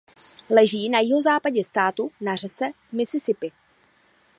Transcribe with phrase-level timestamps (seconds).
[0.49, 3.51] Leží na jihozápadě státu na řece Mississippi.